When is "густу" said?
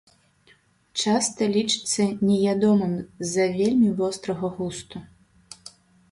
4.57-4.97